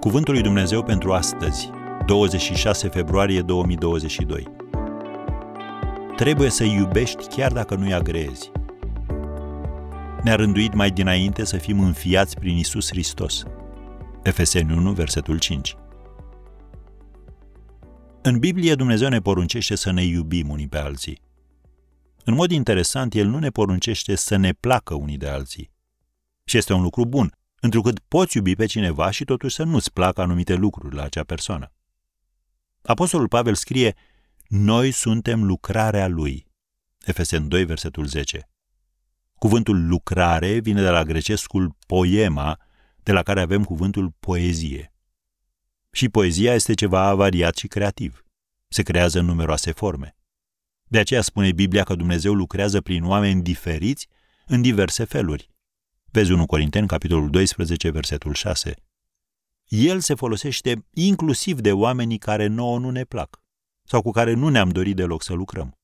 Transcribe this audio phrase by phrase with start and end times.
[0.00, 1.70] Cuvântul lui Dumnezeu pentru astăzi,
[2.06, 4.46] 26 februarie 2022.
[6.16, 8.50] Trebuie să iubești chiar dacă nu-i agrezi.
[10.22, 13.42] Ne-a rânduit mai dinainte să fim înfiați prin Isus Hristos.
[14.22, 15.76] Efeseni 1, versetul 5.
[18.22, 21.22] În Biblie Dumnezeu ne poruncește să ne iubim unii pe alții.
[22.24, 25.70] În mod interesant, El nu ne poruncește să ne placă unii de alții.
[26.44, 30.20] Și este un lucru bun, întrucât poți iubi pe cineva și totuși să nu-ți placă
[30.20, 31.72] anumite lucruri la acea persoană.
[32.82, 33.96] Apostolul Pavel scrie,
[34.48, 36.46] Noi suntem lucrarea lui.
[37.04, 38.48] Efesen 2, versetul 10.
[39.34, 42.58] Cuvântul lucrare vine de la grecescul poema,
[43.02, 44.92] de la care avem cuvântul poezie.
[45.90, 48.24] Și poezia este ceva variat și creativ.
[48.68, 50.16] Se creează în numeroase forme.
[50.84, 54.08] De aceea spune Biblia că Dumnezeu lucrează prin oameni diferiți
[54.46, 55.50] în diverse feluri.
[56.12, 58.74] Vezi 1 Corinteni, capitolul 12, versetul 6.
[59.68, 63.42] El se folosește inclusiv de oamenii care nouă nu ne plac
[63.82, 65.78] sau cu care nu ne-am dorit deloc să lucrăm.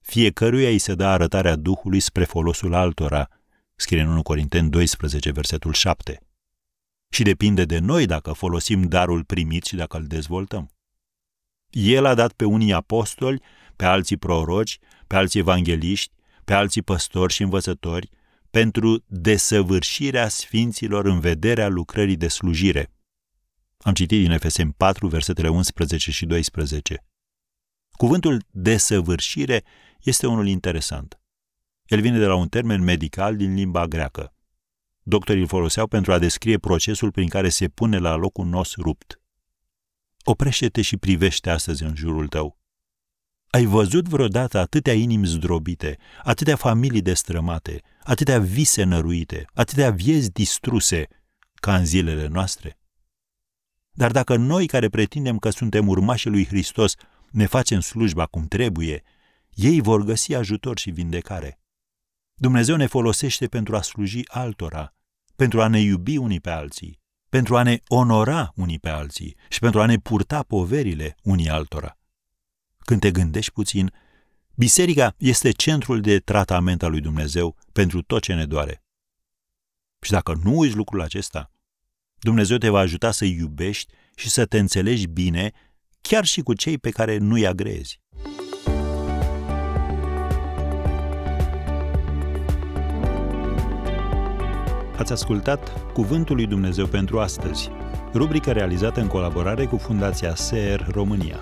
[0.00, 3.28] Fiecăruia îi se dă arătarea Duhului spre folosul altora,
[3.74, 6.20] scrie în 1 Corinteni 12, versetul 7.
[7.08, 10.70] Și depinde de noi dacă folosim darul primit și dacă îl dezvoltăm.
[11.70, 13.42] El a dat pe unii apostoli,
[13.76, 16.12] pe alții proroci, pe alții evangeliști,
[16.44, 18.10] pe alții păstori și învățători,
[18.52, 22.92] pentru desăvârșirea sfinților în vederea lucrării de slujire.
[23.78, 27.04] Am citit din Efesem 4, versetele 11 și 12.
[27.90, 29.64] Cuvântul desăvârșire
[30.02, 31.20] este unul interesant.
[31.84, 34.34] El vine de la un termen medical din limba greacă.
[35.02, 38.76] Doctorii îl foloseau pentru a descrie procesul prin care se pune la loc un os
[38.76, 39.20] rupt.
[40.24, 42.58] Oprește-te și privește astăzi în jurul tău.
[43.50, 51.08] Ai văzut vreodată atâtea inimi zdrobite, atâtea familii destrămate, atâtea vise năruite, atâtea vieți distruse
[51.54, 52.78] ca în zilele noastre?
[53.90, 56.94] Dar dacă noi care pretindem că suntem urmașii lui Hristos
[57.30, 59.02] ne facem slujba cum trebuie,
[59.50, 61.60] ei vor găsi ajutor și vindecare.
[62.34, 64.94] Dumnezeu ne folosește pentru a sluji altora,
[65.36, 69.58] pentru a ne iubi unii pe alții, pentru a ne onora unii pe alții și
[69.58, 71.98] pentru a ne purta poverile unii altora.
[72.78, 73.92] Când te gândești puțin,
[74.54, 78.82] biserica este centrul de tratament al lui Dumnezeu pentru tot ce ne doare.
[80.00, 81.50] Și dacă nu uiți lucrul acesta,
[82.18, 85.52] Dumnezeu te va ajuta să iubești și să te înțelegi bine
[86.00, 88.00] chiar și cu cei pe care nu-i agrezi.
[94.96, 97.70] Ați ascultat Cuvântul lui Dumnezeu pentru astăzi,
[98.12, 101.40] rubrica realizată în colaborare cu Fundația SER România.